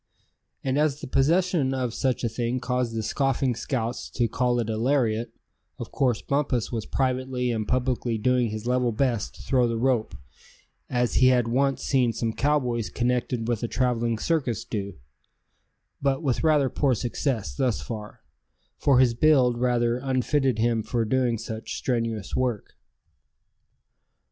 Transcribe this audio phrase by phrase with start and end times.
[0.63, 4.67] And as the possession of such a thing caused the scoffing scouts to call it
[4.67, 5.31] a lariat,
[5.77, 10.17] of course Bumpus was privately and publicly doing his level best to throw the rope,
[10.89, 14.95] as he had once seen some cowboys connected with a traveling circus do;
[16.01, 18.21] but with rather poor success thus far,
[18.79, 22.75] for his build rather unfitted him for doing such strenuous work.